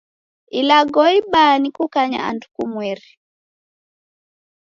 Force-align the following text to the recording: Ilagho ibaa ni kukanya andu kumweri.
Ilagho 0.59 1.03
ibaa 1.19 1.55
ni 1.61 1.69
kukanya 1.77 2.19
andu 2.29 2.47
kumweri. 2.55 3.09